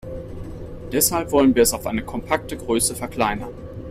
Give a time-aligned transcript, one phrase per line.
[0.91, 3.49] Deshalb wollen wir es auf eine kompakte Größe verkleinern.